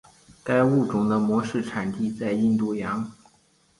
[0.43, 3.11] 该物种的模式产地在印度洋。